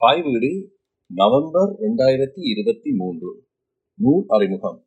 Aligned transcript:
தாய் 0.00 0.22
வீடு 0.22 0.70
நவம்பர் 1.14 1.70
இரண்டாயிரத்தி 1.80 2.40
இருபத்தி 2.52 2.90
மூன்று. 2.94 3.44
நூல் 4.00 4.24
அறிமுகம். 4.28 4.86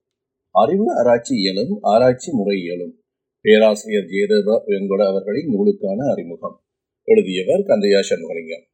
அறிவு 0.51 0.85
ஆராய்ச்சி 0.97 1.35
இயலும் 1.35 1.78
ஆராய்ச்சி 1.81 2.31
முறை 2.31 2.60
இயலும். 2.62 2.99
பேராசிரியர் 3.42 4.03
ஜெயதேவ 4.03 4.49
வெங்கட 4.67 5.08
அவர்களின் 5.08 5.49
நூலுக்கான 5.49 6.12
அறிமுகம். 6.12 6.63
எழுதியவர் 7.03 7.60
கந்தையா 7.60 7.99
சண்முகலிங்கம். 8.10 8.65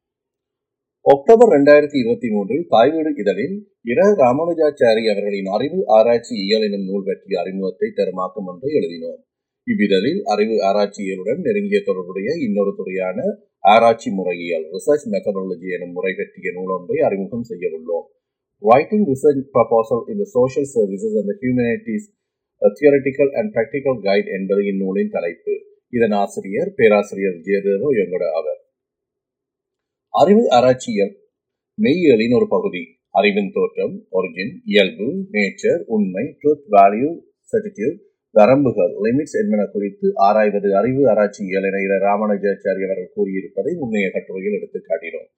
அக்டோபர் 1.01 1.59
இரண்டாயிரத்தி 1.59 1.97
இருபத்தி 1.97 2.29
மூன்றில் 2.29 2.65
தாய்வீடு 2.69 3.13
இதழில் 3.17 3.57
இர. 3.85 3.99
ராமானுஜாச்சாரி 4.17 5.11
அவர்களின் 5.11 5.45
அறிவு 5.45 5.83
ஆராய்ச்சி 5.87 6.35
இயல் 6.35 6.61
எனும் 6.61 6.85
நூல் 6.85 7.03
பற்றிய 7.05 7.41
அறிமுகத்தை 7.41 7.91
தருமாக்கம் 7.95 8.45
ஒன்றை 8.45 8.73
எழுதினோம். 8.73 9.26
இவ்விதழில் 9.67 10.19
அறிவு 10.33 10.55
ஆராய்ச்சியலுடன் 10.69 11.39
நெருங்கிய 11.45 11.79
தொடர்புடைய 11.85 12.29
இன்னொரு 12.45 12.71
துறையான 12.75 13.19
ஆராய்ச்சி 13.63 14.09
முறையியல் 14.11 14.65
ரிசர்ச் 14.75 15.07
மெத்தடாலஜி 15.13 15.67
எனும் 15.77 15.91
முறை 15.91 16.13
பற்றிய 16.19 16.51
நூலொன்றை 16.57 16.97
அறிமுகம் 17.07 17.47
செய்ய 17.49 17.71
உள்ளோம். 17.77 18.05
ரைட்டிங் 18.61 19.07
ரிசர்ச் 19.11 19.41
ப்ரப்போசல் 19.55 20.03
இந்த 20.13 20.23
social 20.35 20.69
services 20.75 21.17
and 21.21 21.33
humanities 21.41 22.07
theoretical 22.61 23.31
and 23.39 23.51
practical 23.55 23.99
guide 24.07 24.29
என்பது 24.37 24.61
இந்நூலின் 24.71 25.13
தலைப்பு. 25.15 25.55
இதன் 25.93 26.15
ஆசிரியர் 26.23 26.71
பேராசிரியர் 26.79 27.37
ஜெயதேவ 27.47 27.83
எங்கட 28.03 28.23
அவர். 28.39 28.59
அறிவு 30.13 30.43
ஆராய்ச்சியல் 30.49 31.13
மெய்யியலின் 31.77 32.35
ஒரு 32.37 32.47
பகுதி. 32.55 32.83
அறிவின் 33.11 33.51
தோற்றம் 33.51 33.95
ஒரிஜின் 34.17 34.53
இயல்பு 34.71 35.07
நேச்சர் 35.35 35.81
உண்மை 35.95 36.25
ட்ரூத் 36.39 36.65
வேல்யூ 36.75 37.09
சர்டிடியூட் 37.53 37.99
வரம்புகள் 38.37 38.93
லிமிட்ஸ் 39.05 39.37
என்பன 39.41 39.61
குறித்து 39.65 40.07
ஆராய்வது 40.27 40.69
அறிவு 40.75 41.03
ஆராய்ச்சியல் 41.09 41.67
என 41.69 41.79
இர 41.85 41.95
ராமானுஜாச்சாரி 42.03 42.81
அவர்கள் 42.87 43.15
கூறியிருப்பதை 43.15 43.71
முன்னைய 43.73 44.07
கட்டுரையில் 44.11 44.57
எடுத்து 44.57 44.79
காட்டினோம் 44.81 45.29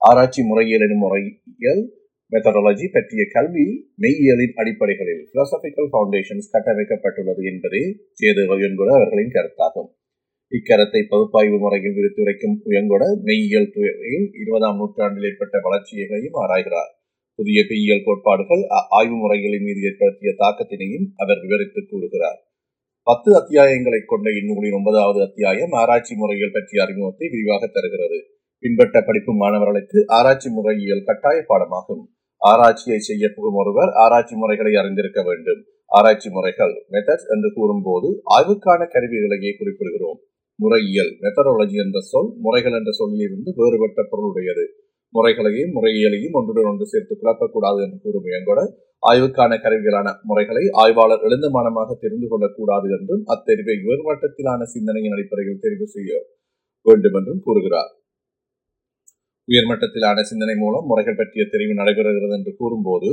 ஆராய்ச்சி 0.00 0.42
முறையியல் 0.42 0.84
எனும் 0.86 1.02
முறையியல் 1.04 1.82
மெத்தடாலஜி 2.32 2.86
பற்றிய 2.92 3.22
கல்வி 3.32 3.66
மெய்யியலின் 4.02 4.54
அடிப்படைகளில் 4.54 5.22
பிலாசபிக்கல் 5.32 5.90
ஃபவுண்டேஷன்ஸ் 5.90 6.48
கட்டமைக்கப்பட்டுள்ளது 6.54 7.42
என்பதே 7.42 7.82
சேது 8.12 8.44
என்பது 8.68 8.90
அவர்களின் 8.94 9.34
கருத்தாகும். 9.34 9.90
இக்கருத்தை 10.52 11.00
பகுப்பாய்வு 11.08 11.58
முறையில் 11.58 11.96
விரித்துரைக்கும் 11.96 12.56
உயங்கொட 12.64 13.04
மெய்யியல் 13.28 13.70
துறையில் 13.70 14.26
இருபதாம் 14.34 14.76
நூற்றாண்டில் 14.76 15.26
ஏற்பட்ட 15.30 15.58
வளர்ச்சியையும் 15.58 16.38
ஆராய்கிறார். 16.42 16.92
புதிய 17.38 17.60
மெய்யியல் 17.68 18.04
கோட்பாடுகள் 18.04 18.62
ஆய்வு 18.88 19.16
முறைகளின் 19.16 19.64
மீது 19.66 19.80
ஏற்படுத்திய 19.88 20.32
தாக்கத்தினையும் 20.42 21.06
அவர் 21.16 21.40
விவரித்து 21.40 21.80
கூறுகிறார். 21.86 22.38
பத்து 23.06 23.30
அத்தியாயங்களை 23.40 24.00
கொண்ட 24.06 24.30
இந்நூலின் 24.30 24.72
ஒன்பதாவது 24.72 25.20
அத்தியாயம் 25.22 25.72
ஆராய்ச்சி 25.72 26.14
முறைகள் 26.14 26.52
பற்றிய 26.52 26.82
அறிமுகத்தை 26.82 27.28
விரிவாக 27.28 27.66
தருகிறது. 27.66 28.18
பின்பற்ற 28.58 29.02
படிப்பு 29.02 29.32
மாணவர்களுக்கு 29.34 30.04
ஆராய்ச்சி 30.06 30.50
முறையியல் 30.50 31.04
கட்டாய 31.04 31.44
பாடமாகும். 31.48 32.04
ஆராய்ச்சியை 32.42 32.98
செய்ய 32.98 33.24
புகும் 33.34 33.54
ஒருவர் 33.54 33.90
ஆராய்ச்சி 33.94 34.34
முறைகளை 34.36 34.74
அறிந்திருக்க 34.74 35.22
வேண்டும். 35.22 35.60
ஆராய்ச்சி 35.86 36.30
முறைகள் 36.30 36.74
மெத்தட்ஸ் 36.90 37.28
என்று 37.34 37.50
கூறும்போது 37.54 38.08
ஆய்வுக்கான 38.36 38.80
கருவிகளையே 38.94 39.52
குறிப்பிடுகிறோம். 39.58 40.18
முறையியல் 40.58 41.12
மெத்தடாலஜி 41.20 41.76
என்ற 41.84 42.00
சொல் 42.00 42.32
முறைகள் 42.40 42.72
என்ற 42.72 42.90
சொல்லிலிருந்து 42.92 43.52
வேறுபட்ட 43.56 44.02
பொருளுடையது. 44.10 44.64
முறைகளையும் 45.14 45.74
முறையியலையும் 45.76 46.36
ஒன்றுடன் 46.38 46.68
ஒன்று 46.70 46.86
சேர்த்து 46.86 47.14
குழப்பக்கூடாது 47.14 47.80
என்று 47.84 47.98
கூறும் 48.04 48.28
இயங்கோட 48.30 48.60
ஆய்வுக்கான 49.02 49.52
கருவிகளான 49.64 50.08
முறைகளை 50.22 50.64
ஆய்வாளர் 50.82 51.24
எழுந்தமானமாக 51.28 51.96
தெரிந்து 52.00 52.28
கொள்ளக்கூடாது 52.28 52.88
என்றும் 52.96 53.24
அத்தெரிவை 53.24 53.76
உயர்மட்டத்திலான 53.86 54.60
சிந்தனையின் 54.64 55.14
அடிப்படையில் 55.16 55.60
தெரிவு 55.60 55.86
செய்ய 55.86 56.12
வேண்டும் 56.86 57.16
என்றும் 57.16 57.42
கூறுகிறார். 57.44 57.90
உயர்மட்டத்திலான 59.48 60.18
சிந்தனை 60.22 60.54
மூலம் 60.56 60.86
முறைகள் 60.86 61.16
பற்றிய 61.16 61.44
தெரிவு 61.50 61.74
நடைபெறுகிறது 61.74 62.34
என்று 62.34 62.52
கூறும்போது 62.56 63.10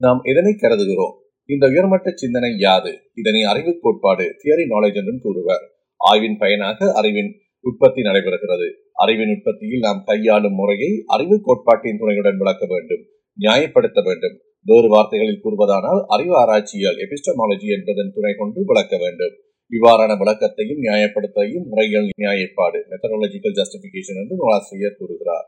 நாம் 0.00 0.20
எதனை 0.22 0.52
கருதுகிறோம்? 0.54 1.16
இந்த 1.48 1.64
உயர்மட்ட 1.66 2.08
சிந்தனை 2.14 2.50
யாது? 2.58 2.92
இதனை 3.14 3.42
அறிவு 3.42 3.72
கோட்பாடு 3.82 4.26
தியரி 4.42 4.64
நாலேஜ் 4.74 4.98
என்றும் 5.00 5.22
கூறுவர். 5.22 5.64
ஆய்வின் 6.00 6.38
பயனாக 6.38 6.92
அறிவின் 6.92 7.30
உற்பத்தி 7.62 8.00
நடைபெறுகிறது. 8.02 8.66
அறிவின் 8.94 9.32
உற்பத்தியில் 9.36 9.78
நாம் 9.78 10.02
கையாளும் 10.04 10.54
முறையை 10.54 11.02
அறிவு 11.06 11.40
கோட்பாட்டின் 11.42 11.98
துணையுடன் 11.98 12.36
விளக்க 12.36 12.66
வேண்டும் 12.66 13.02
நியாயப்படுத்த 13.38 14.00
வேண்டும். 14.02 14.36
வேறு 14.64 14.88
வார்த்தைகளில் 14.88 15.42
கூறுவதானால் 15.44 16.02
அறிவு 16.06 16.34
ஆராய்ச்சியால் 16.36 17.00
எபிஸ்டமாலஜி 17.04 17.68
என்பதன் 17.76 18.12
துணை 18.14 18.34
கொண்டு 18.38 18.64
விளக்க 18.64 18.96
வேண்டும். 18.98 19.34
இவ்வாறான 19.70 20.12
விளக்கத்தையும் 20.18 20.82
நியாயப்படுத்தையும் 20.82 21.64
முறைகள் 21.64 22.08
நியாயப்பாடு 22.16 22.78
மெத்தடாலஜிக்கல் 22.90 23.58
ஜஸ்டிபிகேஷன் 23.58 24.20
என்று 24.22 24.36
நூலாசிரியர் 24.36 24.98
கூறுகிறார். 24.98 25.46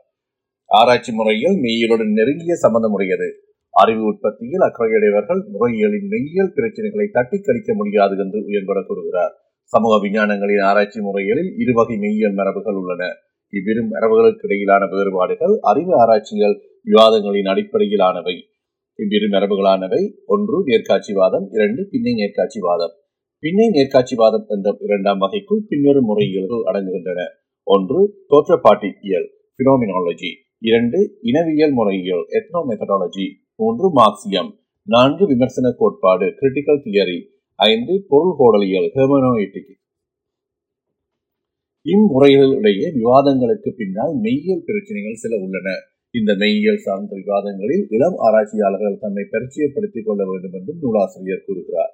ஆராய்ச்சி 0.69 1.13
முறையில் 1.13 1.55
மெய்யியலுடன் 1.55 2.11
நெருங்கிய 2.11 2.53
சம்பந்தமுடையது. 2.61 3.27
அறிவு 3.69 4.03
உற்பத்தியில் 4.03 4.65
அக்கறையுடையவர்கள் 4.67 5.41
முறையியலின் 5.53 6.07
மெய்யியல் 6.07 6.53
பிரச்சனைகளை 6.55 7.07
தட்டி 7.11 7.37
கழிக்க 7.41 7.73
முடியாது 7.73 8.17
என்று 8.17 8.45
உயர்பட 8.45 8.83
கூறுகிறார். 8.87 9.33
சமூக 9.73 9.93
விஞ்ஞானங்களின் 10.03 10.63
ஆராய்ச்சி 10.69 10.99
முறைகளில் 11.01 11.51
இருவகை 11.57 11.95
மெய்யியல் 11.95 12.35
மரபுகள் 12.39 12.77
உள்ளன. 12.81 13.03
இவ்விரு 13.53 13.81
மரபுகளுக்கு 13.85 14.45
இடையிலான 14.47 14.83
வேறுபாடுகள் 14.85 15.55
அறிவு 15.61 15.93
ஆராய்ச்சிகள் 16.01 16.55
விவாதங்களின் 16.85 17.49
அடிப்படையிலானவை. 17.53 18.35
இவ்விரு 18.99 19.27
மரபுகளானவை 19.27 20.01
ஒன்று 20.25 20.57
நேர்காட்சிவாதம் 20.63 21.45
இரண்டு 21.49 21.81
பின்னை 21.91 22.13
நேர்காட்சிவாதம். 22.21 22.93
பின்னை 23.43 23.67
நேர்காட்சிவாதம் 23.69 24.45
என்ற 24.47 24.77
இரண்டாம் 24.79 25.17
வகைக்குள் 25.17 25.63
பின்வரும் 25.67 26.09
முறையியல்கள் 26.09 26.63
அடங்குகின்றன. 26.69 27.21
ஒன்று 27.67 27.99
தோற்றப்பாட்டி 28.27 28.89
இயல் 29.01 29.27
பினோமினாலஜி 29.59 30.31
இரண்டு 30.59 30.99
இனவியல் 31.21 31.73
முறையியல் 31.73 32.23
எத்னோ 32.37 32.59
மெத்தடாலஜி 32.69 33.25
மூன்று 33.55 33.87
மார்க்சியம். 33.99 34.51
நான்கு 34.87 35.23
விமர்சன 35.27 35.67
கோட்பாடு 35.77 36.25
கிரிட்டிக்கல் 36.39 36.83
தியரி 36.85 37.17
ஐந்து 37.59 37.93
பொருள் 38.09 38.37
கோடலியல் 38.39 38.87
ஹெமனோயிட்டிக் 38.95 39.73
இம்முறைகளிடையே 41.85 42.87
விவாதங்களுக்கு 42.95 43.69
பின்னால் 43.71 44.13
மெய்யியல் 44.23 44.63
பிரச்சனைகள் 44.67 45.21
சில 45.23 45.33
உள்ளன. 45.37 45.67
இந்த 46.13 46.31
மெய்யியல் 46.41 46.81
சார்ந்த 46.85 47.13
விவாதங்களில் 47.21 47.83
இளம் 47.89 48.17
ஆராய்ச்சியாளர்கள் 48.17 49.01
தம்மை 49.01 49.23
பரிச்சயப்படுத்திக் 49.33 50.07
கொள்ள 50.07 50.21
வேண்டும் 50.29 50.55
என்றும் 50.57 50.81
நூலாசிரியர் 50.83 51.45
கூறுகிறார். 51.45 51.93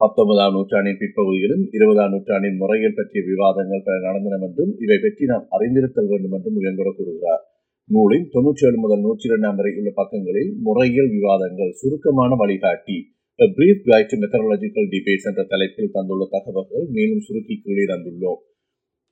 பத்தொன்பதாம் 0.00 0.54
நூற்றாண்டின் 0.56 1.00
பிற்பகுதியிலும் 1.00 1.64
இருபதாம் 1.76 2.12
நூற்றாண்டின் 2.14 2.58
முறைகள் 2.62 2.96
பற்றிய 2.98 3.22
விவாதங்கள் 3.30 3.84
பல 3.86 3.96
நடந்தன 4.06 4.38
என்றும் 4.48 4.72
இவை 4.84 4.98
பற்றி 4.98 5.24
நாம் 5.24 5.46
அறிந்திருத்தல் 5.50 6.10
வேண்டும் 6.12 6.34
என்றும் 6.38 6.58
உயர்கூட 6.60 6.90
கூறுகிறார். 6.92 7.42
நூலின் 7.90 8.26
தொன்னூற்றி 8.34 8.64
ஏழு 8.68 8.78
முதல் 8.78 9.04
நூற்றி 9.06 9.26
இரண்டாம் 9.30 9.56
வரை 9.60 9.72
உள்ள 9.78 9.90
பக்கங்களில் 9.94 10.52
முறையியல் 10.66 11.12
விவாதங்கள் 11.16 11.72
சுருக்கமான 11.80 12.36
வழிகாட்டி 12.42 12.98
brief 13.40 13.58
Brief 13.58 13.78
Guide 13.88 14.08
to 14.10 14.16
Methodological 14.22 14.84
என்ற 15.28 15.44
தலைப்பில் 15.48 15.90
தந்துள்ள 15.92 16.24
தகவல்கள் 16.30 16.86
மேலும் 16.96 17.20
சுருக்கி 17.20 17.60
கீழே 17.64 17.84
தந்துள்ளோம். 17.84 18.40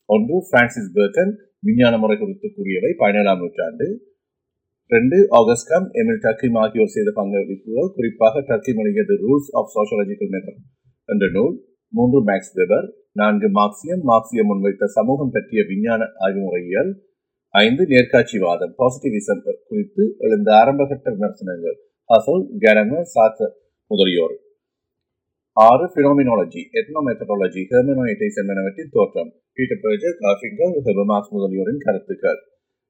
ஒன்று 0.04 0.36
பிரான்சிஸ் 0.50 0.90
பேர்கன் 0.94 1.32
விஞ்ஞான 1.60 1.98
முறை 1.98 2.18
குறித்து 2.18 2.52
கூறியவை 2.56 2.94
பதினேழாம் 2.96 3.38
நூற்றாண்டு. 3.38 3.86
ரெண்டு 4.86 5.16
ஆகஸ்டம் 5.16 5.86
எமில் 6.00 6.20
டர்கிம் 6.24 6.58
ஆகியோர் 6.64 6.94
செய்த 6.96 7.12
பங்களிப்புகள் 7.16 7.94
குறிப்பாக 7.94 8.40
டர்க்கி 8.40 8.72
மொழியது 8.74 9.14
ரூல்ஸ் 9.24 9.48
ஆஃப் 9.52 9.70
சோஷியலாஜிக்கல் 9.76 10.32
மெத்தட் 10.34 10.60
என்ற 11.04 11.30
நூல். 11.32 11.54
மூன்று 11.88 12.18
மேக்ஸ் 12.24 12.52
வெபர் 12.54 12.88
நான்கு 13.12 13.48
மார்க்சியம் 13.48 14.02
மார்க்சியம் 14.10 14.50
முன்வைத்த 14.50 14.84
சமூகம் 14.84 15.32
பற்றிய 15.32 15.64
விஞ்ஞான 15.68 16.04
ஆய்வு 16.18 16.40
முறையியல் 16.40 16.90
ஐந்து 17.48 17.82
நேர்காட்சிவாதம் 17.84 18.74
பாசிட்டிவிசம் 18.78 19.42
குறித்து 19.68 20.14
எழுந்த 20.18 20.52
ஆரம்பகட்ட 20.52 21.10
விமர்சனங்கள். 21.10 21.76
ஹசல் 22.12 22.44
கேரமர் 22.60 23.08
சாத்தர் 23.14 23.54
முதலியோர். 23.90 24.36
ஆறு 25.52 25.86
பினோமினாலஜி 25.94 26.62
எத்னோமெத்தடாலஜி 26.78 27.62
ஹெர்மனோயிட்டிஸ் 27.70 28.38
என்பனவற்றின் 28.40 28.92
தோற்றம். 28.92 29.30
பீட்டர் 29.52 29.82
பேர்ஜர் 29.82 30.18
காஃபிங்கர் 30.24 30.76
ஹெபமாக்ஸ் 30.84 31.32
முதலியோரின் 31.32 31.78
கருத்துக்கள். 31.78 32.40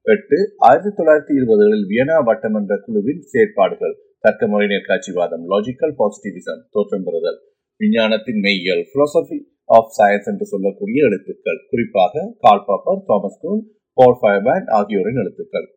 எட்டு 0.02 0.54
ஆயிரத்தி 0.56 0.90
தொள்ளாயிரத்தி 0.90 1.36
இருபதுகளில் 1.38 1.86
வியனா 1.88 2.16
வட்டமன்ற 2.24 2.78
குழுவின் 2.84 3.20
செயற்பாடுகள். 3.20 3.94
தர்க்க 4.20 4.46
முறை 4.46 4.66
நேர்காட்சிவாதம் 4.66 5.44
லாஜிக்கல் 5.48 5.94
பாசிட்டிவிசம் 5.98 6.62
தோற்றம் 6.70 7.04
பெறுதல். 7.04 7.38
விஞ்ஞானத்தின் 7.76 8.40
மெய்யியல் 8.40 8.84
பிலோசபி 8.92 9.38
ஆஃப் 9.64 9.90
சயின்ஸ் 9.98 10.28
என்று 10.30 10.46
சொல்லக்கூடிய 10.46 11.04
எழுத்துக்கள். 11.04 11.60
குறிப்பாக 11.70 12.34
கால் 12.38 12.64
பாப்பர் 12.66 13.02
தாமஸ் 13.06 13.40
கூன் 13.40 13.62
பால் 13.92 14.18
ஃபயர்பேண்ட் 14.20 14.68
ஆகியோரின் 14.70 15.16
எழுத்துக்கள். 15.16 15.68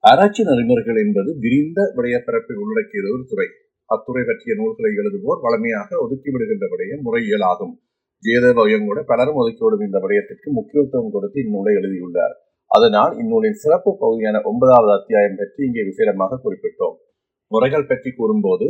ஆராய்ச்சி 0.00 0.44
நெறிமுறைகள் 0.44 1.06
என்பது 1.06 1.36
விரிந்த 1.38 1.92
விடயப்பரப்பை 1.96 2.54
உள்ளடக்கிய 2.54 3.02
ஒரு 3.14 3.24
துறை. 3.28 3.46
அத்துறை 3.90 4.22
பற்றிய 4.28 4.54
நூல்களை 4.60 4.90
எழுதுவோர் 5.00 5.42
வளமையாக 5.44 5.98
ஒதுக்கிவிடுகின்ற 6.04 6.66
விடயம் 6.72 7.04
முறையியல் 7.06 7.46
ஆகும் 7.50 7.74
ஜெயதேவயம் 8.22 8.86
கூட 8.88 9.00
பலரும் 9.10 9.38
ஒதுக்கிவிடும் 9.40 9.84
இந்த 9.86 9.98
விடயத்திற்கு 10.04 10.48
முக்கியத்துவம் 10.58 11.12
கொடுத்து 11.14 11.38
இந்நூலை 11.44 11.72
எழுதியுள்ளார். 11.80 12.34
அதனால் 12.70 13.12
இந்நூலின் 13.22 13.60
சிறப்பு 13.62 13.90
பகுதியான 14.02 14.36
ஒன்பதாவது 14.50 14.92
அத்தியாயம் 14.98 15.38
பற்றி 15.40 15.60
இங்கே 15.68 15.82
விசேடமாக 15.90 16.40
குறிப்பிட்டோம். 16.44 16.96
முறைகள் 17.50 17.88
பற்றி 17.90 18.10
கூறும்போது 18.12 18.66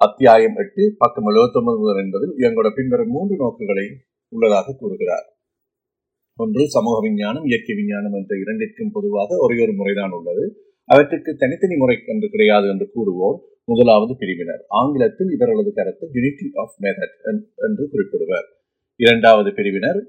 அத்தியாயம் 0.00 0.56
எட்டு 0.62 0.82
பக்கம் 1.02 1.28
எழுபத்தி 1.30 1.58
ஒன்பது 1.60 1.78
முதல் 1.82 2.00
என்பதில் 2.04 2.32
இவங்களோட 2.40 2.68
பின்வரும் 2.78 3.12
மூன்று 3.16 3.34
நோக்குகளை 3.42 3.86
உள்ளதாக 4.32 4.74
கூறுகிறார். 4.80 5.26
ஒன்று 6.38 6.64
சமூக 6.74 6.96
விஞ்ஞானம் 7.06 7.46
இயற்கை 7.50 7.74
விஞ்ஞானம் 7.78 8.16
என்ற 8.20 8.32
இரண்டிற்கும் 8.42 8.92
பொதுவாக 8.96 9.38
ஒரே 9.44 9.56
ஒரு 9.64 9.72
முறைதான் 9.80 10.14
உள்ளது. 10.18 10.44
அவற்றுக்கு 10.88 11.30
தனித்தனி 11.42 11.76
முறை 11.76 11.96
என்று 12.12 12.28
கிடையாது 12.32 12.66
என்று 12.68 12.86
கூறுவோர் 12.94 13.38
முதலாவது 13.70 14.12
பிரிவினர். 14.20 14.62
ஆங்கிலத்தில் 14.80 15.30
இவர்களது 15.36 15.72
கருத்து 15.72 16.04
யூனிட்டி 16.16 16.46
ஆஃப் 16.62 16.76
மெதட் 16.84 17.16
என்று 17.66 17.84
குறிப்பிடுவர். 17.92 18.46
இரண்டாவது 19.00 19.50
பிரிவினர் 19.58 20.00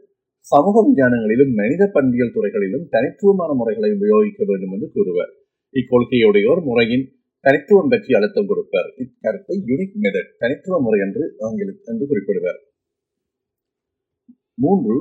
சமூக 0.52 0.76
விஞ்ஞானங்களிலும் 0.86 1.54
மனித 1.60 1.84
பண்பியல் 1.96 2.36
துறைகளிலும் 2.36 2.86
தனித்துவமான 2.94 3.52
முறைகளை 3.54 3.90
உபயோகிக்க 3.98 4.44
வேண்டும் 4.50 4.74
என்று 4.76 4.88
கூறுவர். 4.96 5.32
இக்கொள்கையுடையோர் 5.74 6.62
முறையின் 6.70 7.06
தனித்துவம் 7.46 7.92
பற்றி 7.92 8.12
அழுத்தம் 8.18 8.50
கொடுப்பர். 8.50 8.90
இக்கருத்தை 9.04 9.56
யூனிக் 9.70 9.96
மெதட் 10.04 10.32
தனித்துவ 10.42 10.76
முறை 10.86 11.00
என்று 11.06 11.24
ஆங்கில 11.48 11.70
என்று 11.92 12.06
குறிப்பிடுவர். 12.12 12.60
மூன்று 14.64 14.96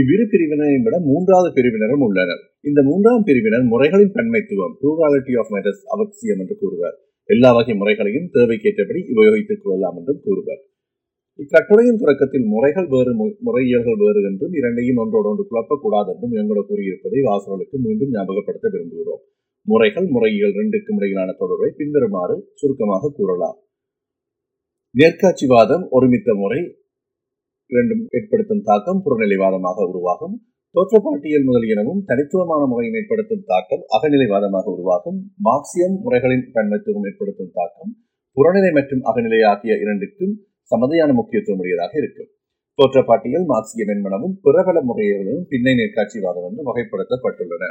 இவ்விரு 0.00 0.24
பிரிவினரையும் 0.32 0.86
விட 0.86 0.96
மூன்றாவது 1.10 1.50
பிரிவினரும் 1.54 2.04
உள்ளனர். 2.06 2.42
இந்த 2.68 2.80
மூன்றாம் 2.82 3.26
பிரிவினர் 3.28 3.66
முறைகளின் 3.72 4.14
பன்மைத்துவம் 4.16 4.74
ப்ளூராலிட்டி 4.80 5.34
ஆஃப் 5.42 5.52
மெதட்ஸ் 5.54 5.84
அவசியம் 5.94 6.40
என்று 6.42 6.56
கூறுவர். 6.62 6.96
எல்லா 7.28 7.50
வகை 7.52 7.74
முறைகளையும் 7.74 8.30
தேவைக்கேற்றபடி 8.32 9.00
உபயோகித்துக் 9.14 9.62
கொள்ளலாம் 9.62 9.96
என்றும் 9.96 10.20
கூறுவர். 10.24 10.60
இக்கட்டுரையின் 11.38 11.98
தொடக்கத்தில் 11.98 12.44
முறைகள் 12.44 12.86
வேறு 12.86 13.12
முறையியல்கள் 13.42 13.98
வேறு 14.04 14.20
என்றும் 14.30 14.52
இரண்டையும் 14.52 14.96
ஒன்றோடொன்று 14.96 15.44
குழப்பக்கூடாது 15.50 16.10
என்றும் 16.12 16.36
எங்களோட 16.40 16.60
கூறியிருப்பதை 16.68 17.20
வாசகர்களுக்கு 17.28 17.76
மீண்டும் 17.78 18.12
ஞாபகப்படுத்த 18.12 18.68
விரும்புகிறோம். 18.70 19.22
முறைகள் 19.66 20.06
முறையியல் 20.06 20.54
ரெண்டுக்கும் 20.54 20.98
இடையிலான 20.98 21.32
தொடர்பை 21.32 21.70
பின்வருமாறு 21.76 22.36
சுருக்கமாக 22.54 23.12
கூறலாம். 23.16 23.58
நேர்காட்சிவாதம் 24.94 25.84
ஒருமித்த 25.90 26.34
முறை 26.34 26.60
இரண்டும் 27.70 28.06
ஏற்படுத்தும் 28.10 28.62
தாக்கம் 28.62 29.02
புறநிலைவாதமாக 29.04 29.88
உருவாகும். 29.88 30.36
தோற்றப்பாட்டியல் 30.76 31.46
முதலியனவும் 31.48 32.00
தனித்துவமான 32.08 32.62
முறையும் 32.70 32.96
ஏற்படுத்தும் 33.00 33.44
தாக்கம் 33.50 33.84
அகநிலைவாதமாக 33.96 34.66
உருவாகும். 34.74 35.18
மார்க்சியம் 35.46 35.94
முறைகளின் 36.04 36.42
பன்மத்துவம் 36.56 37.06
ஏற்படுத்தும் 37.10 37.52
தாக்கம் 37.58 37.92
புறநிலை 38.36 38.70
மற்றும் 38.78 39.02
அகநிலை 39.10 39.38
ஆகிய 39.50 39.74
இரண்டுக்கும் 39.84 40.34
சமதையான 40.70 41.10
முக்கியத்துவம் 41.18 41.60
உடையதாக 41.62 41.92
இருக்கும். 42.02 42.28
தோற்றப்பாட்டியல் 42.78 43.46
மார்க்சிய 43.52 43.86
மென்மனமும் 43.90 44.34
பிறபல 44.44 44.82
முறைகளும் 44.90 45.46
பின்னை 45.52 45.74
நேர்காட்சிவாதம் 45.80 46.46
என்று 46.48 46.66
வகைப்படுத்தப்பட்டுள்ளன. 46.68 47.64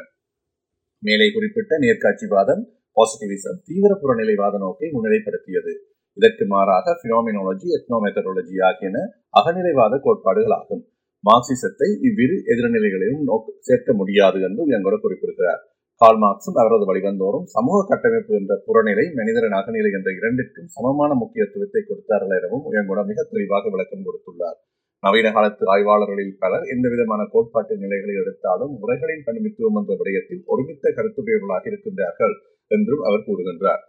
மேலே 1.03 1.27
குறிப்பிட்ட 1.35 1.77
நேர்காட்சிவாதம் 1.85 2.63
பாசிட்டிவிசம் 2.97 3.61
தீவிர 3.67 3.91
புறநிலைவாத 4.01 4.55
நோக்கை 4.65 4.89
முன்னிலைப்படுத்தியது. 4.95 5.73
இதற்கு 6.17 6.43
மாறாக 6.55 6.97
பினோமினாலஜி 7.03 7.67
எத்னோமெத்தடாலஜி 7.77 8.57
ஆகியன 8.71 8.97
அகநிலைவாத 9.39 9.93
கோட்பாடுகள் 10.05 10.57
ஆகும் 10.59 10.83
மார்க்சிசத்தை 11.25 11.87
இவ்விரு 12.07 12.35
எதிர்நிலைகளையும் 12.53 13.23
நோக்க 13.29 13.53
சேர்க்க 13.67 13.93
முடியாது 14.01 14.39
என்று 14.47 14.61
எங்கூட 14.75 14.95
குறிப்பிடுகிறார். 15.03 15.61
கால் 16.01 16.19
மார்க்சும் 16.23 16.57
அவரது 16.61 16.85
வழிவந்தோறும் 16.89 17.45
சமூக 17.55 17.77
கட்டமைப்பு 17.91 18.31
என்ற 18.39 18.53
புறநிலை 18.65 19.05
மனிதரின் 19.19 19.57
அகநிலை 19.59 19.91
என்ற 19.97 20.09
இரண்டிற்கும் 20.19 20.71
சமமான 20.75 21.11
முக்கியத்துவத்தை 21.21 21.81
கொடுத்தார்கள் 21.81 22.37
எனவும் 22.39 22.65
உயங்கோட 22.71 23.01
மிக 23.11 23.19
தெளிவாக 23.31 23.69
விளக்கம் 23.75 24.05
கொடுத்துள்ளார். 24.07 24.57
நவீன 25.03 25.31
காலத்து 25.35 25.63
ஆய்வாளர்களில் 25.73 26.35
பலர் 26.43 26.65
எந்த 26.73 26.85
விதமான 26.93 27.21
கோட்பாட்டு 27.33 27.73
நிலைகளை 27.83 28.13
எடுத்தாலும் 28.21 28.73
முறைகளின் 28.81 29.25
பணிமித்துவம் 29.27 29.77
என்ற 29.79 29.93
விடயத்தில் 29.99 30.43
ஒருமித்த 30.51 30.93
கருத்துடையவர்களாக 30.97 31.65
இருக்கின்றார்கள் 31.71 32.35
என்றும் 32.71 33.03
அவர் 33.07 33.27
கூறுகின்றார். 33.27 33.83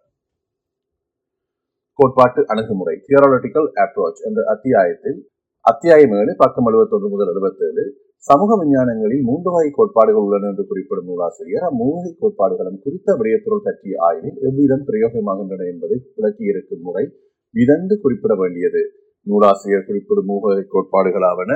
கோட்பாட்டு 1.98 2.40
அணுகுமுறை 2.52 2.94
தியோரலட்டிக்கல் 3.06 3.68
அப்ரோச் 3.84 4.22
என்ற 4.28 4.40
அத்தியாயத்தில் 4.54 5.18
அத்தியாயம் 5.66 6.12
ஏழு 6.18 6.32
பக்கம் 6.36 6.68
எழுபத்தொன்று 6.70 7.08
முதல் 7.12 7.30
எழுபத்தேழு 7.30 7.84
சமூக 8.24 8.56
விஞ்ஞானங்களில் 8.60 9.24
மூன்று 9.28 9.48
வகை 9.54 9.70
கோட்பாடுகள் 9.70 10.24
உள்ளன 10.26 10.48
என்று 10.50 10.64
குறிப்பிடும் 10.66 11.08
நூலாசிரியர் 11.10 11.66
அம்மூவகை 11.68 12.12
கோட்பாடுகளும் 12.20 12.76
குறித்த 12.84 13.16
விடயப்பொருள் 13.18 13.64
பற்றிய 13.64 13.96
ஆய்வில் 14.08 14.38
எவ்விதம் 14.48 14.84
பிரயோகமாகின்றன 14.88 15.66
என்பதை 15.72 15.96
விளக்கியிருக்கும் 16.16 16.84
முறை 16.86 17.04
விதந்து 17.54 17.96
குறிப்பிட 18.00 18.34
வேண்டியது. 18.34 18.82
நூலாசிரியர் 19.26 19.86
குறிப்பிடும் 19.88 20.30
மூவகை 20.32 20.64
கோட்பாடுகளாவன 20.74 21.52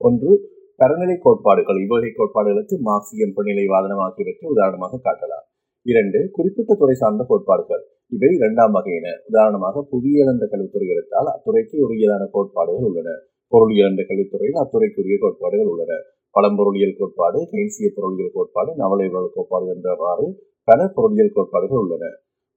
ஒன்று 0.00 0.32
தரநிலை 0.78 1.18
கோட்பாடுகள் 1.18 1.82
இவ்வகை 1.84 2.12
கோட்பாடுகளுக்கு 2.12 2.78
மார்க்சியம் 2.90 3.34
பிறநிலைவாதனம் 3.36 4.04
ஆகியவற்றை 4.06 4.48
உதாரணமாக 4.50 5.02
காட்டலாம். 5.04 5.46
இரண்டு 5.86 6.20
குறிப்பிட்ட 6.32 6.72
துறை 6.74 6.94
சார்ந்த 6.94 7.22
கோட்பாடுகள் 7.28 7.84
இவை 8.12 8.30
இரண்டாம் 8.38 8.74
வகையின. 8.74 9.06
உதாரணமாக 9.26 9.82
புவியியல் 9.90 10.30
என்ற 10.32 10.46
கல்வித்துறை 10.46 10.88
எடுத்தால் 10.88 11.28
அத்துறைக்கு 11.34 11.76
உரியதான 11.84 12.22
கோட்பாடுகள் 12.30 12.86
உள்ளன. 12.88 13.10
பொருளியல் 13.52 13.88
என்ற 13.90 14.02
கல்வித்துறையில் 14.08 14.58
அத்துறைக்குரிய 14.62 15.16
கோட்பாடுகள் 15.20 15.70
உள்ளன. 15.72 15.92
பழம்பொருளியல் 16.34 16.98
கோட்பாடு 16.98 17.38
கெய்ன்சிய 17.52 17.88
பொருளியல் 17.94 18.34
கோட்பாடு 18.34 18.70
நவலைவரல் 18.76 19.34
கோட்பாடு 19.34 19.66
என்றவாறு 19.74 20.26
பல 20.68 20.88
பொருளியல் 20.96 21.34
கோட்பாடுகள் 21.34 21.82
உள்ளன. 21.84 22.04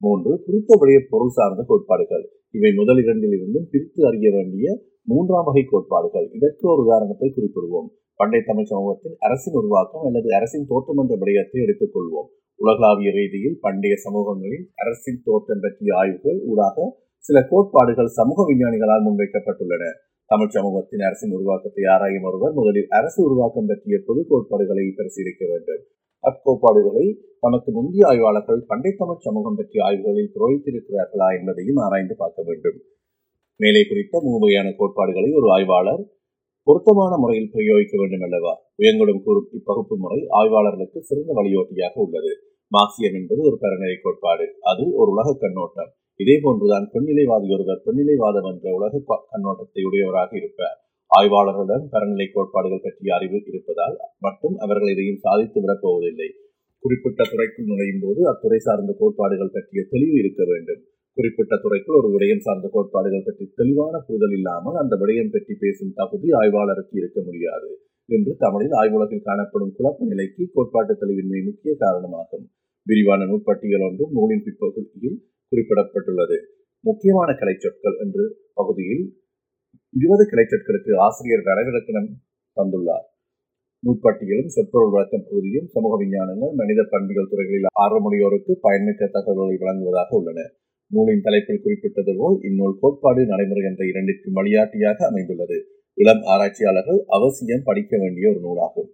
மூன்று 0.01 0.31
குறித்தபடிய 0.45 0.97
பொருள் 1.09 1.35
சார்ந்த 1.37 1.63
கோட்பாடுகள். 1.67 2.25
இவை 2.51 2.71
முதல் 2.73 2.99
இரண்டில் 3.03 3.35
இருந்தும் 3.37 3.67
பிரித்து 3.71 4.01
அறிய 4.07 4.31
வேண்டிய 4.31 4.67
மூன்றாம் 5.03 5.43
வகை 5.43 5.63
கோட்பாடுகள். 5.63 6.27
இதற்கு 6.37 6.63
ஒரு 6.71 6.81
உதாரணத்தை 6.85 7.27
குறிப்பிடுவோம். 7.29 7.87
பண்டை 8.19 8.39
தமிழ் 8.45 8.71
சமூகத்தின் 8.71 9.15
அரசின் 9.19 9.53
உருவாக்கம் 9.53 10.05
அல்லது 10.07 10.29
அரசின் 10.35 10.67
தோற்றம் 10.67 10.97
என்ற 10.97 11.15
விடயத்தை 11.15 11.59
எடுத்துக்கொள்வோம் 11.61 12.29
உலகளாவிய 12.59 13.09
ரீதியில் 13.11 13.57
பண்டைய 13.59 13.95
சமூகங்களில் 13.95 14.65
அரசின் 14.75 15.21
தோற்றம் 15.23 15.59
பற்றிய 15.59 15.95
ஆய்வுகள் 15.95 16.39
ஊடாக 16.45 16.87
சில 17.25 17.37
கோட்பாடுகள் 17.51 18.15
சமூக 18.19 18.39
விஞ்ஞானிகளால் 18.49 19.05
முன்வைக்கப்பட்டுள்ளன. 19.07 19.83
தமிழ் 20.25 20.49
சமூகத்தின் 20.49 20.99
அரசின் 20.99 21.31
உருவாக்கத்தை 21.31 21.83
ஆராயும் 21.93 22.23
ஒருவர் 22.23 22.53
முதலில் 22.53 22.89
அரசு 22.89 23.19
உருவாக்கம் 23.23 23.65
பற்றிய 23.65 23.95
பொது 24.05 24.21
கோட்பாடுகளை 24.29 24.85
பரிசீலிக்க 24.97 25.41
வேண்டும். 25.51 25.83
அக்கோட்பாடுகளை 26.23 27.05
தமக்கு 27.39 27.69
முந்தைய 27.71 28.07
ஆய்வாளர்கள் 28.07 28.61
பண்டை 28.67 28.91
தமிழ் 28.97 29.23
சமூகம் 29.27 29.55
பற்றிய 29.55 29.85
ஆய்வுகளில் 29.85 30.31
புரோகித்திருக்கிறார்களா 30.35 31.27
என்பதையும் 31.37 31.75
ஆராய்ந்து 31.75 32.15
பார்க்க 32.15 32.43
வேண்டும். 32.43 32.77
மேலே 33.59 33.81
குறித்த 33.89 34.21
மூவையான 34.23 34.67
கோட்பாடுகளை 34.77 35.29
ஒரு 35.31 35.47
ஆய்வாளர் 35.51 36.03
பொருத்தமான 36.67 37.17
முறையில் 37.17 37.51
பிரயோகிக்க 37.53 37.94
வேண்டும் 38.01 38.25
அல்லவா? 38.27 38.53
உயங்குடன் 38.77 39.23
கூறும் 39.25 39.50
இப்பகுப்பு 39.53 39.95
முறை 39.97 40.25
ஆய்வாளர்களுக்கு 40.29 41.00
சிறந்த 41.03 41.33
வழியோட்டியாக 41.33 41.94
உள்ளது. 41.94 42.31
மார்க்சியம் 42.75 43.17
என்பது 43.19 43.41
ஒரு 43.47 43.57
பரநிலை 43.62 43.95
கோட்பாடு. 44.01 44.45
அது 44.62 44.83
ஒரு 44.94 45.09
உலக 45.12 45.38
கண்ணோட்டம். 45.39 45.91
இதே 46.15 46.35
போன்றுதான் 46.41 46.89
பெண்ணிலைவாதி 46.94 47.47
ஒருவர் 47.56 47.83
பெண்ணிலைவாதம் 47.85 48.47
என்ற 48.51 48.67
உலக 48.73 48.94
கண்ணோட்டத்தை 49.33 49.79
உடையவராக 49.83 50.31
இருப்பார். 50.38 50.77
ஆய்வாளர்களிடம் 51.12 51.85
பரநிலை 51.91 52.25
கோட்பாடுகள் 52.33 52.83
பற்றிய 52.83 53.15
அறிவு 53.15 53.38
இருப்பதால் 53.45 53.97
மட்டும் 54.19 54.56
அவர்கள் 54.57 54.91
இதையும் 54.91 55.23
சாதித்து 55.25 55.62
விடப் 55.62 55.83
போவதில்லை. 55.85 56.29
குறிப்பிட்ட 56.84 57.24
துறைக்குள் 57.24 57.69
நுழையும் 57.69 58.01
போது 58.01 58.22
அத்துறை 58.31 58.57
சார்ந்த 58.57 58.91
கோட்பாடுகள் 59.00 59.53
பற்றிய 59.53 59.86
தெளிவு 59.91 60.15
இருக்க 60.24 60.43
வேண்டும். 60.48 60.81
குறிப்பிட்ட 61.17 61.53
துறைக்குள் 61.63 61.98
ஒரு 62.00 62.10
விடயம் 62.13 62.43
சார்ந்த 62.45 62.67
கோட்பாடுகள் 62.74 63.25
பற்றி 63.27 63.45
தெளிவான 63.60 64.00
புரிதல் 64.07 64.36
இல்லாமல் 64.38 64.77
அந்த 64.81 64.93
விடயம் 65.01 65.31
பற்றி 65.36 65.53
பேசும் 65.62 65.93
தகுதி 66.00 66.29
ஆய்வாளருக்கு 66.39 66.95
இருக்க 67.01 67.19
முடியாது 67.22 67.69
என்று 68.10 68.31
தமிழில் 68.43 68.75
ஆய்வுலகில் 68.79 69.27
காணப்படும் 69.27 69.75
குழப்ப 69.77 70.07
நிலைக்கு 70.10 70.43
கோட்பாட்டு 70.55 70.93
தெளிவின்மை 71.01 71.39
முக்கிய 71.45 71.74
காரணமாகும். 71.75 72.45
விரிவான 72.88 73.22
நூற்பட்டியல் 73.25 73.86
ஒன்றும் 73.88 74.12
நூலின் 74.12 74.43
பிற்பகுதியில் 74.48 75.17
குறிப்பிடப்பட்டுள்ளது. 75.51 76.38
முக்கியமான 76.84 77.29
கலைச்சொற்கள் 77.39 77.98
என்று 78.03 78.24
பகுதியில் 78.53 79.03
இருபது 79.93 80.24
கலைச்சொற்களுக்கு 80.31 80.91
ஆசிரியர் 81.07 81.48
வரவிலக்கணம் 81.50 82.10
தந்துள்ளார். 82.57 83.07
நூற்பட்டியலும் 83.84 84.53
சொற்பொருள் 84.55 84.93
வழக்கம் 84.93 85.25
பகுதியும் 85.29 85.67
சமூக 85.74 85.93
விஞ்ஞானங்கள் 86.03 86.53
மனித 86.62 86.81
பண்புகள் 86.93 87.31
துறைகளில் 87.31 87.72
ஆர்வமுடையோருக்கு 87.84 88.53
பயன்மிக்க 88.67 89.10
தகவல்களை 89.17 89.57
வழங்குவதாக 89.63 90.12
உள்ளன. 90.19 90.39
நூலின் 90.92 91.24
தலைப்பில் 91.25 91.63
குறிப்பிட்டது 91.63 92.13
போல் 92.20 92.38
இந்நூல் 92.48 92.77
கோட்பாடு 92.82 93.22
நடைமுறை 93.32 93.63
என்ற 93.70 93.82
இரண்டிற்கும் 93.92 94.38
வழிகாட்டியாக 94.39 95.00
அமைந்துள்ளது. 95.10 95.58
இளம் 95.98 96.24
ஆராய்ச்சியாளர்கள் 96.34 97.00
அவசியம் 97.18 97.65
படிக்க 97.70 97.98
வேண்டிய 97.98 98.30
ஒரு 98.32 98.39
நூலாகும். 98.46 98.89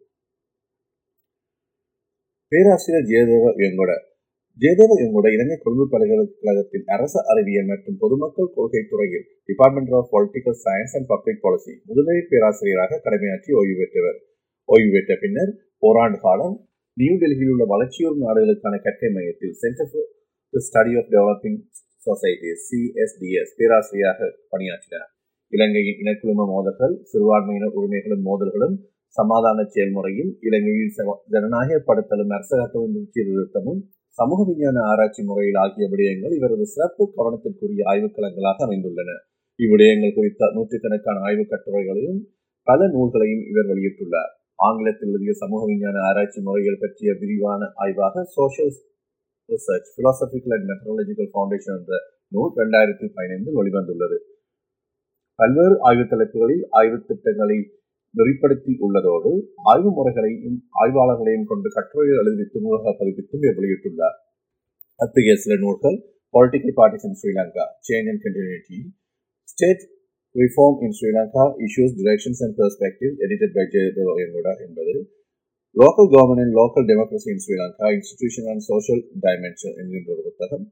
பேராசிரியர் 2.52 3.10
ஜெயதேவ 3.10 3.46
வெங்கட. 3.60 3.92
ஜெயதேவ 4.60 4.96
வெங்கட 5.02 5.28
இலங்கை 5.36 5.58
கொழும்பு 5.58 5.86
பல்கலைக்கழகத்தின் 5.94 6.88
அரசு 6.96 7.20
அறிவியல் 7.32 7.70
மற்றும் 7.72 8.00
பொதுமக்கள் 8.02 8.54
கொள்கை 8.56 8.82
துறையில் 8.92 9.26
department 9.50 9.94
of 10.00 10.10
political 10.14 10.60
science 10.66 10.96
and 10.98 11.10
public 11.14 11.44
policy 11.46 11.74
முதுநிலை 11.88 12.24
பேராசிரியராக 12.32 13.00
கடமையாற்றி 13.06 13.52
ஓய்வு 13.60 13.76
பெற்றவர். 13.82 14.20
ஓய்வு 14.70 14.92
பெற்ற 14.96 15.14
பின்னர் 15.24 15.54
ஓராண்டு 15.90 16.20
காலம் 16.26 16.56
நியூ 16.98 17.14
டெல்லியில் 17.22 17.54
உள்ள 17.54 17.66
வளர்ச்சியூர் 17.74 18.18
நாடுகளுக்கான 18.26 18.76
கற்கை 18.88 19.10
மையத்தில் 19.18 19.56
centre 19.62 19.90
for 19.92 20.10
the 20.54 20.60
study 20.68 20.94
of 21.00 21.10
developing 21.14 21.60
societies 22.06 22.64
CSDS 22.70 23.54
பேராசிரியராக 23.58 24.20
பணியாற்றினார். 24.52 25.10
இலங்கையின் 25.54 26.00
இனக்குழும 26.04 26.46
மோதல்கள் 26.52 26.96
சிறுபான்மையினர் 27.10 27.76
உரிமைகளும் 27.80 28.26
மோதல்களும் 28.30 28.76
சமாதான 29.18 29.64
செயல்முறையும் 29.74 30.32
இலங்கையில் 30.48 30.92
ஜனநாயகப்படுத்தலும் 31.34 32.34
அரச 32.38 32.52
கட்டமைப்பு 32.58 33.02
சீர்திருத்தமும் 33.14 33.82
சமூக 34.20 34.40
விஞ்ஞான 34.50 34.78
ஆராய்ச்சி 34.92 35.22
முறையில் 35.24 35.60
ஆகிய 35.64 35.88
விடயங்கள் 35.94 36.36
இவரது 36.40 36.66
சிறப்பு 36.74 37.04
கவனத்திற்குரிய 37.18 37.82
ஆய்வுக்களங்களாக 37.92 38.58
அமைந்துள்ளன. 38.68 39.10
இவ்விடயங்கள் 39.60 40.16
குறித்த 40.20 40.52
நூற்றுக்கணக்கான 40.56 41.20
ஆய்வுக் 41.28 41.52
கட்டுரைகளையும் 41.52 42.22
பல 42.68 42.88
நூல்களையும் 42.96 43.44
இவர் 43.52 43.70
வெளியிட்டுள்ளார். 43.72 44.32
ஆங்கிலத்தில் 44.68 45.12
எழுதிய 45.12 45.34
சமூக 45.44 45.62
விஞ்ஞான 45.72 45.98
ஆராய்ச்சி 46.10 46.40
முறைகள் 46.48 46.82
பற்றிய 46.82 47.12
விரிவான 47.22 47.72
ஆய்வாக 47.84 48.24
social 48.38 48.74
research 49.52 49.90
philosophical 49.98 50.56
and 50.56 50.68
methodological 50.70 51.30
foundation 51.34 51.78
என்ற 51.78 51.94
நூல் 52.32 52.54
ரெண்டாயிரத்தி 52.62 53.08
பதினைந்தில் 53.16 53.58
வெளிவந்துள்ளது. 53.60 54.18
பல்வேறு 55.40 55.76
ஆய்வு 55.88 56.06
தலைப்புகளில் 56.12 56.66
ஆய்வு 56.80 56.98
திட்டங்களை 57.10 57.58
நெறிப்படுத்தி 58.16 58.74
உள்ளதோடு 58.86 59.32
ஆய்வு 59.72 59.90
முறைகளையும் 59.98 60.58
ஆய்வாளர்களையும் 60.82 61.48
கொண்டு 61.52 61.70
கட்டுரைகள் 61.76 62.20
எழுதிவித்து 62.22 62.60
நூலக 62.66 62.94
பதிப்பித்தும் 63.00 63.46
வெளியிட்டுள்ளார். 63.60 64.18
அத்தகைய 65.00 65.36
சில 65.44 65.56
நூல்கள் 65.64 65.98
political 66.34 66.76
parties 66.80 67.08
in 67.08 67.18
Sri Lanka 67.22 67.66
change 67.88 68.10
and 68.12 68.24
continuity 68.26 68.80
state 69.52 69.84
reform 70.36 70.78
in 70.86 70.96
Sri Lanka 70.98 71.46
issues 71.68 71.96
directions 72.02 72.42
and 72.46 72.56
perspective 72.60 73.14
edited 73.26 73.56
by 73.58 73.66
Jayadeva Uyangoda 73.74 74.54
என்பது 74.66 74.94
local 75.80 76.12
government 76.12 76.56
local 76.60 76.88
democracy 76.90 77.30
in 77.32 77.44
Sri Lanka 77.44 77.88
institution 77.96 78.50
and 78.50 78.60
social 78.60 79.04
dimension 79.22 79.76
என்கின்ற 79.76 80.14
ஒரு 80.14 80.22
புத்தகம் 80.24 80.66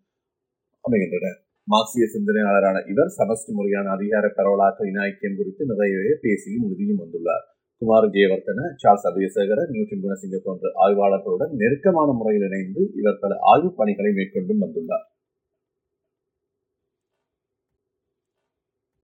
அமைகின்றன. 0.82 1.28
மார்க்சிய 1.64 2.06
சிந்தனையாளரான 2.06 2.78
இவர் 2.90 3.14
சமஷ்டி 3.18 3.52
முறையான 3.52 3.90
அதிகார 3.90 4.28
பரவலாக்க 4.28 4.80
இனாய்க்கியம் 4.84 5.38
குறித்து 5.38 5.66
நிறையவே 5.66 6.18
பேசியும் 6.22 6.64
உறுதியும் 6.64 7.00
வந்துள்ளார். 7.00 7.46
குமார் 7.78 8.10
ஜெயவர்தன 8.10 8.74
சார்ஸ் 8.76 9.08
அபயசேகர 9.08 9.70
நியூட்டன் 9.70 10.04
குணசிங்க 10.04 10.38
போன்ற 10.44 10.72
ஆய்வாளர்களுடன் 10.88 11.52
நெருக்கமான 11.52 12.12
முறையில் 12.12 12.48
இணைந்து 12.50 12.92
இவர் 12.96 13.18
பல 13.20 13.36
ஆய்வுப் 13.40 13.78
பணிகளை 13.78 14.12
மேற்கொண்டும் 14.12 14.62
வந்துள்ளார். 14.62 15.19